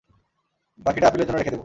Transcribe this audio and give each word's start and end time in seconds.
বাকিটা 0.79 1.07
আপিলের 1.07 1.27
জন্য 1.27 1.37
রেখে 1.37 1.51
দেবো। 1.51 1.59